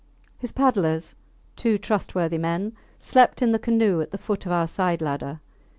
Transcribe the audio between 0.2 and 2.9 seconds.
His paddlers, two trustworthy men,